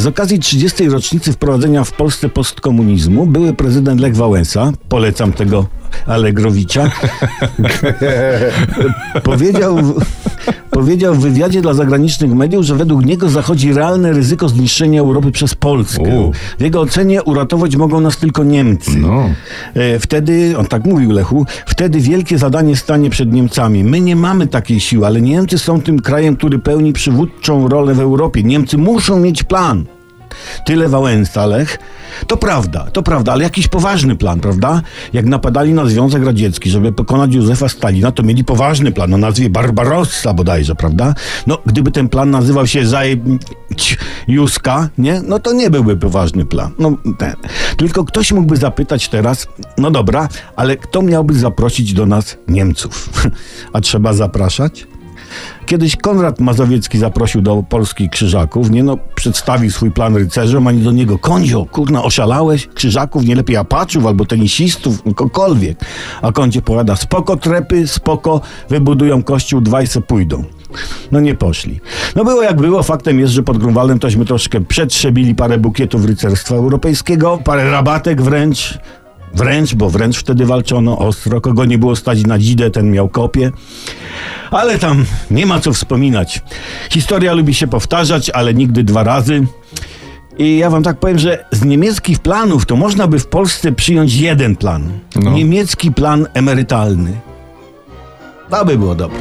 Z 0.00 0.06
okazji 0.06 0.38
30. 0.38 0.88
rocznicy 0.88 1.32
wprowadzenia 1.32 1.84
w 1.84 1.92
Polsce 1.92 2.28
postkomunizmu 2.28 3.26
były 3.26 3.54
prezydent 3.54 4.00
Lech 4.00 4.16
Wałęsa, 4.16 4.72
polecam 4.88 5.32
tego 5.32 5.66
Allegrowicza, 6.06 6.90
powiedział, 9.22 9.78
powiedział 10.80 11.14
w 11.14 11.18
wywiadzie 11.20 11.62
dla 11.62 11.74
zagranicznych 11.74 12.34
mediów, 12.34 12.64
że 12.64 12.74
według 12.74 13.04
niego 13.04 13.28
zachodzi 13.28 13.72
realne 13.72 14.12
ryzyko 14.12 14.48
zniszczenia 14.48 15.00
Europy 15.00 15.30
przez 15.32 15.54
Polskę. 15.54 16.02
U. 16.02 16.32
W 16.58 16.62
jego 16.62 16.80
ocenie 16.80 17.22
uratować 17.22 17.76
mogą 17.76 18.00
nas 18.00 18.16
tylko 18.16 18.44
Niemcy. 18.44 18.98
No. 18.98 19.30
E, 19.74 19.98
Wtedy, 19.98 20.54
on 20.58 20.66
tak 20.66 20.84
mówił 20.84 21.10
Lechu, 21.10 21.46
wtedy 21.66 22.00
wielkie 22.00 22.38
zadanie 22.38 22.76
stanie 22.76 23.10
przed 23.10 23.32
Niemcami. 23.32 23.84
My 23.84 24.00
nie 24.00 24.16
mamy 24.16 24.46
takiej 24.46 24.80
siły, 24.80 25.06
ale 25.06 25.20
Niemcy 25.20 25.58
są 25.58 25.80
tym 25.80 25.98
krajem, 26.00 26.36
który 26.36 26.58
pełni 26.58 26.92
przywódczą 26.92 27.68
rolę 27.68 27.94
w 27.94 28.00
Europie. 28.00 28.42
Niemcy 28.42 28.78
muszą 28.78 29.20
mieć 29.20 29.42
plan. 29.42 29.84
Tyle 30.66 30.88
Wałęsa, 30.88 31.46
Lech. 31.46 31.78
To 32.26 32.36
prawda, 32.36 32.86
to 32.92 33.02
prawda, 33.02 33.32
ale 33.32 33.44
jakiś 33.44 33.68
poważny 33.68 34.16
plan, 34.16 34.40
prawda? 34.40 34.82
Jak 35.12 35.26
napadali 35.26 35.74
na 35.74 35.86
Związek 35.86 36.24
Radziecki, 36.24 36.70
żeby 36.70 36.92
pokonać 36.92 37.34
Józefa 37.34 37.68
Stalina, 37.68 38.12
to 38.12 38.22
mieli 38.22 38.44
poważny 38.44 38.92
plan 38.92 39.14
o 39.14 39.18
nazwie 39.18 39.50
Barbarossa 39.50 40.34
bodajże, 40.34 40.74
prawda? 40.74 41.14
No, 41.46 41.58
gdyby 41.66 41.90
ten 41.90 42.08
plan 42.08 42.30
nazywał 42.30 42.66
się 42.66 42.86
Zajebć 42.86 43.98
Juska, 44.28 44.88
nie? 44.98 45.22
No 45.26 45.38
to 45.38 45.52
nie 45.52 45.70
byłby 45.70 45.96
poważny 45.96 46.44
plan. 46.44 46.72
No, 46.78 46.96
ten. 47.18 47.34
Tylko 47.76 48.04
ktoś 48.04 48.32
mógłby 48.32 48.56
zapytać 48.56 49.08
teraz, 49.08 49.48
no 49.78 49.90
dobra, 49.90 50.28
ale 50.56 50.76
kto 50.76 51.02
miałby 51.02 51.34
zaprosić 51.34 51.94
do 51.94 52.06
nas 52.06 52.36
Niemców? 52.48 53.10
A 53.72 53.80
trzeba 53.80 54.12
zapraszać? 54.12 54.86
Kiedyś 55.66 55.96
Konrad 55.96 56.40
Mazowiecki 56.40 56.98
zaprosił 56.98 57.42
do 57.42 57.62
Polski 57.68 58.08
krzyżaków, 58.08 58.70
nie 58.70 58.82
no, 58.82 58.98
przedstawił 59.14 59.70
swój 59.70 59.90
plan 59.90 60.16
rycerzom, 60.16 60.66
ani 60.66 60.82
do 60.82 60.92
niego, 60.92 61.18
kondzio, 61.18 61.66
kurna, 61.72 62.02
oszalałeś? 62.02 62.68
Krzyżaków, 62.74 63.24
nie 63.24 63.34
lepiej 63.34 63.56
apaczów 63.56 64.06
albo 64.06 64.24
tenisistów, 64.24 65.02
kogokolwiek. 65.02 65.78
A 66.22 66.32
kondzie 66.32 66.62
powiada, 66.62 66.96
spoko 66.96 67.36
trepy, 67.36 67.88
spoko, 67.88 68.40
wybudują 68.68 69.22
kościół, 69.22 69.60
dwaj 69.60 69.86
se 69.86 70.00
pójdą. 70.00 70.44
No 71.12 71.20
nie 71.20 71.34
poszli. 71.34 71.80
No 72.16 72.24
było 72.24 72.42
jak 72.42 72.60
było, 72.60 72.82
faktem 72.82 73.20
jest, 73.20 73.32
że 73.32 73.42
pod 73.42 73.58
Grunwaldem 73.58 73.98
tośmy 73.98 74.24
troszkę 74.24 74.60
przetrzebili 74.60 75.34
parę 75.34 75.58
bukietów 75.58 76.04
rycerstwa 76.04 76.54
europejskiego, 76.54 77.38
parę 77.44 77.70
rabatek 77.70 78.22
wręcz, 78.22 78.78
Wręcz, 79.34 79.74
bo 79.74 79.90
wręcz 79.90 80.18
wtedy 80.18 80.46
walczono 80.46 80.98
ostro. 80.98 81.40
Kogo 81.40 81.64
nie 81.64 81.78
było 81.78 81.96
stać 81.96 82.26
na 82.26 82.38
dzidę, 82.38 82.70
ten 82.70 82.90
miał 82.90 83.08
kopię. 83.08 83.52
Ale 84.50 84.78
tam 84.78 85.04
nie 85.30 85.46
ma 85.46 85.60
co 85.60 85.72
wspominać. 85.72 86.42
Historia 86.90 87.32
lubi 87.32 87.54
się 87.54 87.66
powtarzać, 87.66 88.30
ale 88.30 88.54
nigdy 88.54 88.84
dwa 88.84 89.04
razy. 89.04 89.46
I 90.38 90.58
ja 90.58 90.70
wam 90.70 90.82
tak 90.82 90.98
powiem, 90.98 91.18
że 91.18 91.44
z 91.52 91.64
niemieckich 91.64 92.18
planów 92.18 92.66
to 92.66 92.76
można 92.76 93.06
by 93.06 93.18
w 93.18 93.26
Polsce 93.26 93.72
przyjąć 93.72 94.14
jeden 94.14 94.56
plan. 94.56 94.98
No. 95.16 95.30
Niemiecki 95.30 95.92
plan 95.92 96.26
emerytalny. 96.34 97.12
To 98.50 98.64
by 98.64 98.78
było 98.78 98.94
dobre. 98.94 99.20